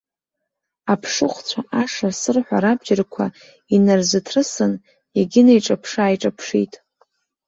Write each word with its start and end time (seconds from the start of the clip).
Аԥшыхәцәа 0.91 1.61
ашыр-сырҳәа 1.81 2.63
рабџьарқәа 2.63 3.25
инарзыҭрысын, 3.75 4.73
иагьынеиҿаԥшы-ааиҿаԥшит. 5.17 6.73